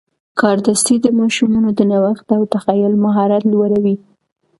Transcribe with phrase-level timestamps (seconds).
[0.41, 3.95] کاردستي د ماشومانو د نوښت او تخیل مهارت لوړوي.